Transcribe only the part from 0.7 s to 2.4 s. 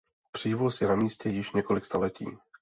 je na místě již několik staletí.